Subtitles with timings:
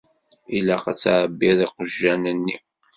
[0.57, 2.57] Ilaq ad tεebbiḍ iqjan-nni.